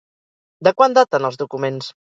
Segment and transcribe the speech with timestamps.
[0.69, 1.95] De quan daten els documents?